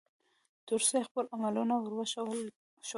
ترڅو 0.65 0.93
يې 0.97 1.01
خپل 1.07 1.25
عملونه 1.37 1.73
ور 1.77 1.93
وښودل 1.95 2.41
شي 2.87 2.87